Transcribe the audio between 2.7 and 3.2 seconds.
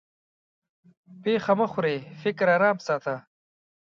ساته.